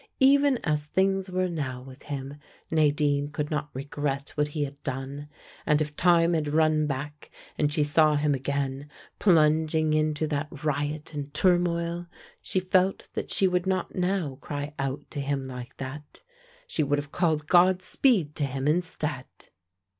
Even 0.19 0.57
as 0.63 0.87
things 0.87 1.29
were 1.29 1.47
now 1.47 1.79
with 1.83 2.01
him, 2.01 2.39
Nadine 2.71 3.27
could 3.29 3.51
not 3.51 3.69
regret 3.71 4.31
what 4.33 4.47
he 4.47 4.63
had 4.63 4.81
done, 4.81 5.29
and 5.63 5.79
if 5.79 5.95
time 5.95 6.33
had 6.33 6.47
run 6.55 6.87
back, 6.87 7.29
and 7.55 7.71
she 7.71 7.83
saw 7.83 8.15
him 8.15 8.33
again 8.33 8.89
plunging 9.19 9.93
into 9.93 10.25
that 10.25 10.47
riot 10.63 11.13
and 11.13 11.31
turmoil, 11.35 12.07
she 12.41 12.59
felt 12.59 13.09
that 13.13 13.29
she 13.29 13.47
would 13.47 13.67
not 13.67 13.93
now 13.93 14.39
cry 14.41 14.73
out 14.79 15.03
to 15.11 15.21
him 15.21 15.47
like 15.47 15.77
that. 15.77 16.23
She 16.65 16.81
would 16.81 16.97
have 16.97 17.11
called 17.11 17.45
Godspeed 17.45 18.35
to 18.37 18.45
him 18.45 18.67
instead. 18.67 19.27